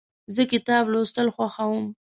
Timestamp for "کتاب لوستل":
0.51-1.27